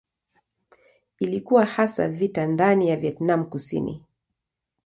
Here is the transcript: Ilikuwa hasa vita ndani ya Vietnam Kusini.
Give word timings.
Ilikuwa 1.19 1.65
hasa 1.65 2.09
vita 2.09 2.45
ndani 2.47 2.89
ya 2.89 2.95
Vietnam 2.95 3.45
Kusini. 3.45 4.01